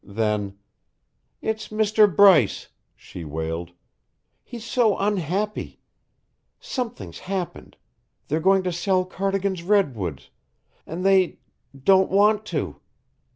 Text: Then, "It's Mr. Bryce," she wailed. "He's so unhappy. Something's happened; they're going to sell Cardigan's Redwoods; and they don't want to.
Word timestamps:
Then, 0.03 0.57
"It's 1.43 1.67
Mr. 1.69 2.07
Bryce," 2.11 2.69
she 2.95 3.23
wailed. 3.23 3.71
"He's 4.43 4.65
so 4.65 4.97
unhappy. 4.97 5.79
Something's 6.59 7.19
happened; 7.19 7.77
they're 8.27 8.39
going 8.39 8.63
to 8.63 8.71
sell 8.73 9.05
Cardigan's 9.05 9.61
Redwoods; 9.61 10.31
and 10.87 11.05
they 11.05 11.37
don't 11.83 12.09
want 12.09 12.45
to. 12.47 12.77